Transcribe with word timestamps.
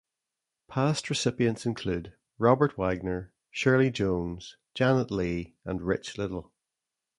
Past 0.67 1.11
recipients 1.11 1.63
include 1.63 2.15
Robert 2.39 2.75
Wagner, 2.75 3.35
Shirley 3.51 3.91
Jones, 3.91 4.57
Janet 4.73 5.11
Leigh, 5.11 5.53
and 5.63 5.79
Rich 5.79 6.17
Little. 6.17 6.51